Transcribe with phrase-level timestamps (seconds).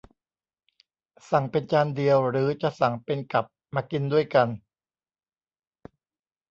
[1.29, 4.47] สั่งเป็นจานเดียว หรือจะสั่งเป็นกับมากินด้วยกัน